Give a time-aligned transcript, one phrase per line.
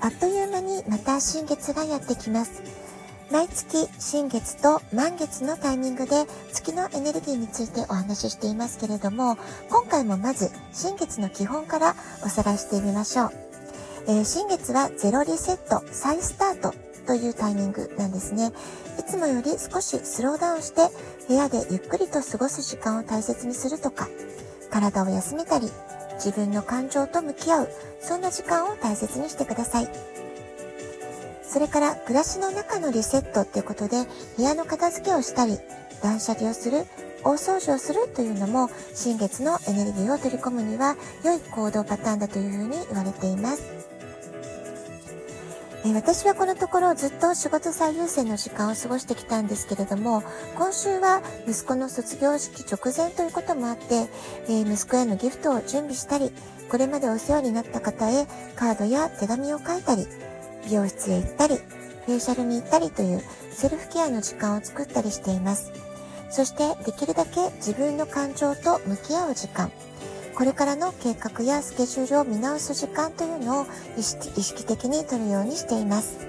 [0.00, 2.62] あっという間にまた新月がやってきます。
[3.30, 9.36] 毎月新月と満月のタイミングで月のエネルギーについてお話ししていますけれども、
[9.68, 13.32] 今回もまず新月の基本からおさらいしてみましょう。
[14.06, 16.72] えー、新月はゼロリセット、再スタート
[17.06, 18.52] というタイミングなんですね。
[19.00, 20.88] いつもより少しスローダウンして
[21.26, 24.08] 部屋でゆっくりと過ごす時間を大切にするとか、
[24.70, 25.68] 体を休めたり、
[26.16, 27.68] 自分の感情と向き合う、
[28.00, 29.88] そんな時間を大切にしてください。
[31.42, 34.04] それから暮らしの中のリセットっていうことで
[34.36, 35.58] 部屋の片付けをしたり、
[36.02, 36.84] 断捨離をする、
[37.24, 43.85] 大掃除をするというのも新月のエネルギーを取り込むには良い行動パターンだというふうに言われています。
[45.88, 50.24] え私はこのところずっと仕事最優先の時間を過ごしてきたんですけれども、
[50.56, 54.08] 今週は息子の卒業式直前ということもあって、
[54.48, 56.32] え、息子へのギフトを準備したり、
[56.68, 58.26] これまでお世話になった方へ
[58.56, 60.08] カードや手紙を書いたり、
[60.64, 65.70] 美容室へ行ったり、フェイシャルに行ったりというセルフケアの時間を作ったりしています。
[66.30, 69.70] そしてできるだけ自分の感情と向き合う時間、
[70.36, 76.28] これからの計画やスケジュールを見直す時間というのを意識的に取るようにしています。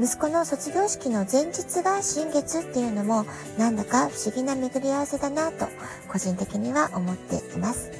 [0.00, 3.26] 息子の卒業式の前日が新月っていうのも
[3.58, 5.66] なんだか不思議な巡り合わせだなと
[6.08, 7.90] 個人的には思っています。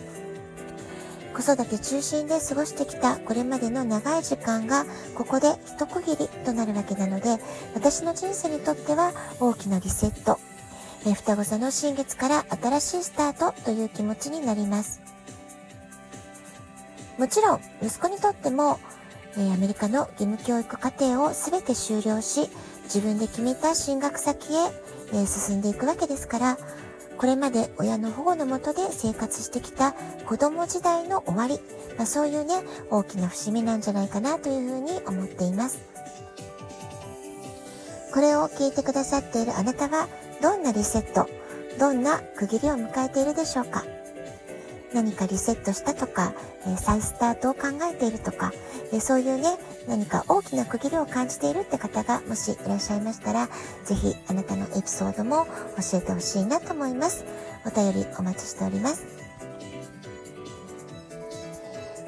[1.34, 7.36] 子育て中心で過ごしてきたこれまでの長い時間がここで一区切りとなるわけなので
[7.74, 10.40] 私の人生にとっては大きなリセット
[11.06, 15.00] え双子座の新月から新しいスタートという気持ちになります。
[17.18, 18.78] もちろん、息子にとっても、
[19.36, 22.48] えアメリカの義務教育課程を全て終了し、
[22.84, 24.58] 自分で決めた進学先へ、
[25.14, 26.58] え進んでいくわけですから、
[27.18, 29.92] これまで親の保護のもとで生活してきた
[30.24, 31.58] 子供時代の終わり、
[31.96, 32.54] まあ、そういうね、
[32.90, 35.80] 大きな節目なんじゃないかなというふうに思っています。
[38.12, 40.08] これを聞いてくださっているあなたは、
[40.42, 41.28] どんなリセット、
[41.78, 43.84] どんな区切りを迎えているでしょうか？
[44.94, 46.32] 何かリセットしたとか、
[46.66, 48.52] えー、再スタートを考えているとか、
[48.92, 53.48] えー、そういうね、何か大きな区切りを感じているって方がもしいらっしゃいましたら、
[53.84, 55.46] ぜひあなたのエピソードも
[55.90, 57.24] 教えてほしいなと思います。
[57.66, 59.04] お便りお待ちしております。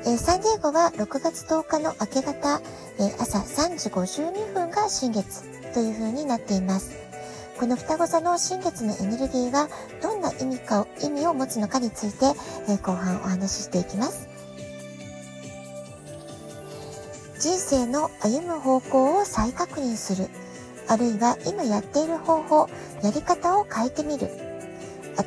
[0.06, 2.62] えー、サンディエゴは6月10日の明け方、
[2.98, 6.96] え朝3時52分が新月という風になっています。
[7.58, 9.68] この双子座の新月のエネルギーが
[10.02, 12.26] どんな意味かを、意味を持つのかについて、
[12.68, 14.28] えー、後半お話ししていきます。
[17.38, 20.28] 人生の歩む方向を再確認する。
[20.88, 22.68] あるいは今やっている方法、
[23.02, 24.28] やり方を変えてみる。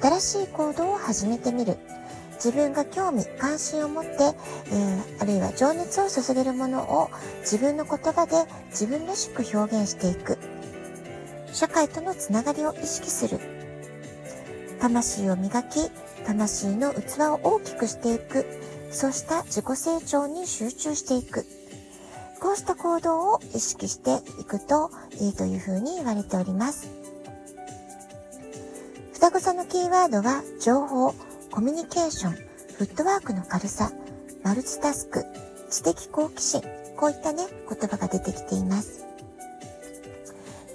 [0.02, 1.78] 新しい行動を始めてみる。
[2.35, 7.09] 自分が興味、関心を持って、えー、あるいは情熱を注げるものを
[7.41, 10.38] 自分の言葉で自分らしく表現していく。
[11.53, 13.39] 社会とのつながりを意識する。
[14.79, 15.89] 魂を磨き、
[16.25, 18.45] 魂の器を大きくしていく。
[18.91, 21.45] そうした自己成長に集中していく。
[22.39, 26.89] こうした行動を意識していくといいというふうに言われております。
[29.13, 31.15] 双子座のキーワードは情報、
[31.53, 33.91] コミュニケーション、フットワークの軽さ、
[34.44, 35.24] マルチタスク、
[35.69, 36.64] 知的好奇心、
[36.97, 39.06] こういったね、言葉が出てきています。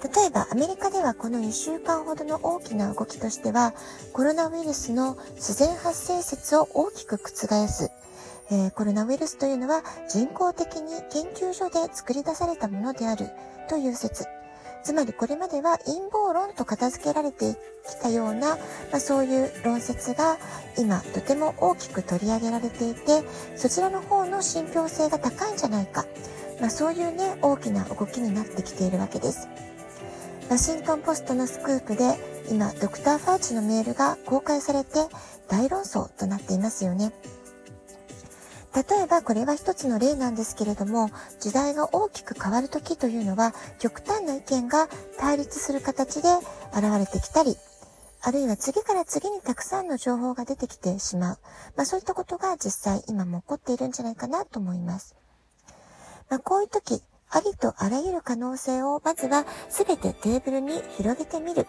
[0.01, 3.73] 例えばアメリカではこの2週間ほどの大きな動きとしては
[4.13, 7.91] コロナウイルスの自然発生説を大きく覆す、
[8.49, 13.27] えー、コロナウイルスというのは人工的に研究所で作り出されたものである
[13.67, 14.23] という説
[14.83, 17.55] つまりこれまでは陰謀論と片付けられて
[17.87, 18.57] きたような、ま
[18.93, 20.37] あ、そういう論説が
[20.77, 23.23] 今とても大きく取り上げられていて
[23.55, 26.05] そちらの方の信憑性が高いんじゃないか、
[26.59, 29.47] まあ、そういうね大きな動きになってきているわけです。
[30.49, 32.17] ワシントンポストのスクープで
[32.49, 35.07] 今ドクター・ファーチのメールが公開されて
[35.47, 37.11] 大論争となっていますよね。
[38.75, 44.87] 例えばこれは一つの例なんですけれども時代が大きく変わる時というのは極端な意見が
[45.17, 46.29] 対立する形で
[46.73, 47.57] 現れてきたり
[48.21, 51.37] あるいは次から次にたくさんの情報が出てきてしまう。
[51.77, 55.15] まあそういったことが実際今も起こっているんじゃないかなと思います。
[56.29, 61.65] まあこういう時ありとあらゆる可能性をまずは全てテーブルに広げてみる。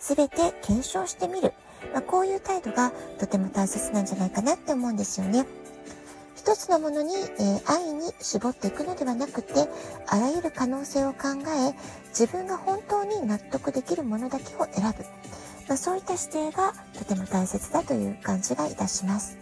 [0.00, 1.52] 全て検証してみる。
[1.92, 5.46] まあ、こういう態度がとても大切なんじゃないかなって思うんですよね。
[6.52, 9.54] 一つのものに、えー、愛に絞っていくのではなくて、
[10.06, 11.74] あらゆる可能性を考え、
[12.10, 15.02] 自分が本当に納得できるものだけを選ぶ。
[15.66, 19.38] まあ、そういった姿勢がとても大切だという感じがいたします。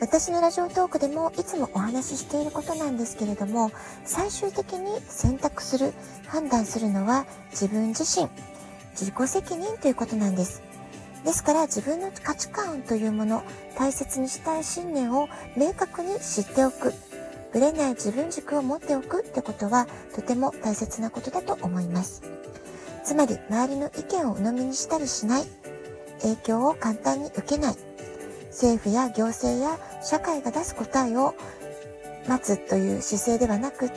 [0.00, 3.70] 私のラジオトークでもいつもお話ししていることなんですけれども、
[4.04, 5.94] 最終的に選択する、
[6.26, 8.28] 判断するのは自分自身、
[8.90, 10.65] 自己責任ということなんです。
[11.26, 13.42] ですから自分の価値観というもの、
[13.76, 16.94] 大切にしたい信念を明確に知っておく。
[17.52, 22.22] ぶれない自分軸を持っておくってことはとても大切なことだと思います。
[23.02, 25.44] つまり周りの意見を鵜呑みにしたりしない。
[26.22, 27.76] 影響を簡単に受けない。
[28.50, 31.34] 政府や行政や社会が出す答えを
[32.28, 33.94] 待つという姿勢ではなくて、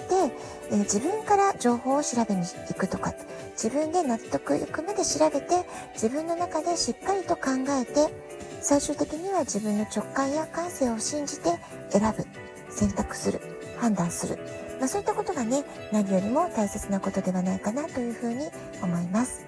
[0.72, 3.14] えー、自分から情報を調べに行くとか、
[3.52, 8.14] 自分で納得いくまで調べて、自分の中でしっかりと考えて、
[8.62, 11.50] 最終的には自分の直感や感性を信じて
[11.90, 12.26] 選ぶ、
[12.72, 13.42] 選択する、
[13.80, 14.38] 判断する。
[14.80, 18.48] まあ、そういったことがね、何よりも大切なことではないかなというふうに
[18.82, 19.46] 思います。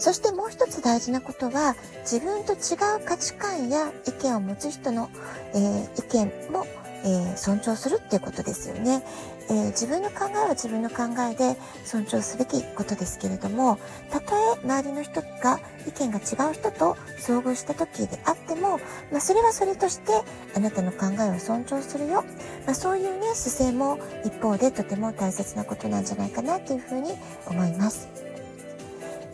[0.00, 1.76] そしてもう一つ大事なことは、
[2.10, 2.56] 自分と違
[2.96, 5.10] う価値観や意見を持つ人の、
[5.54, 6.66] えー、意見も、
[7.04, 9.02] えー、尊重するっていうことですよね。
[9.50, 13.78] えー、自分の考えは自分の考えで尊重すべきことですけれども、
[14.10, 18.78] たとえ周りの人が意見が違う人と遭遇した時であっても、
[19.12, 20.12] まあ、それはそれとして
[20.56, 22.24] あなたの考えを尊重するよ。
[22.64, 27.12] まあ、そういうね、姿勢も一方でとても大切なことなんじゃないかなというふうに
[27.46, 28.29] 思います。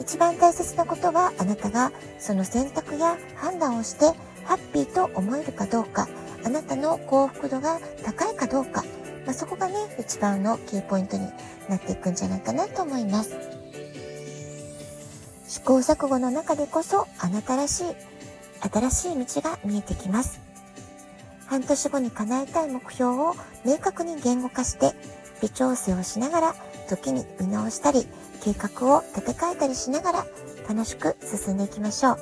[0.00, 4.06] 一番大切なことはあなたがその選択や判断をして
[4.44, 6.08] ハッピーと思えるかどうか、
[6.44, 8.84] あなたの幸福度が高いかどうか、
[9.24, 11.26] まあ、そこがね、一番のキーポイントに
[11.68, 13.34] なっていくんじゃないかなと思います。
[15.48, 17.86] 試行錯誤の中でこそあなたらしい、
[18.72, 20.40] 新しい道が見えてきます。
[21.46, 23.34] 半年後に叶えたい目標を
[23.64, 24.92] 明確に言語化して、
[25.42, 26.54] 微調整をしながら、
[26.86, 28.06] 時に見直したり、
[28.42, 30.26] 計画を立て替えたりしながら
[30.68, 32.18] 楽しく進んでいきましょう。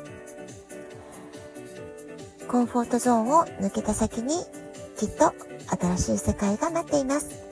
[2.48, 4.36] コンフォートゾーンを抜けた先に
[4.96, 5.34] きっと
[5.96, 7.42] 新しい世界が待っています。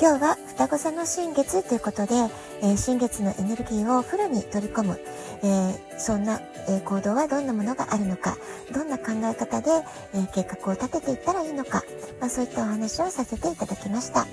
[0.00, 2.14] 今日は双子座の新月ということで、
[2.62, 4.98] えー、新月のエネルギーをフルに取り込む、
[5.42, 8.38] えー、そんな、えー、行動はどんなものがあるのか、
[8.72, 9.70] どんな考え方で、
[10.14, 11.82] え計画を立てていったらいいのか、
[12.20, 14.26] まあ、そういったお話をさせていただきました。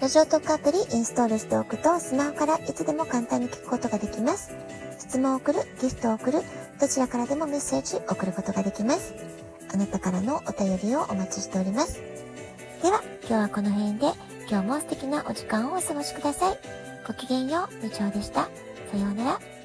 [0.00, 4.54] ラジオトークアプリインストールしておくと、スマホからいつでも簡単に聞くことができます。
[4.98, 6.42] 質問を送る、ギフトを送る、
[6.80, 9.14] どちらからでもメッセージ送ることができます。
[9.72, 12.00] あなたからのお便りをお待ちしております。
[12.82, 14.06] では、今日はこの辺で、
[14.50, 16.58] 今日も素敵なお時間をお過ごしください。
[17.06, 18.48] ごきげんよう、部長でした。
[18.92, 19.55] さようなら。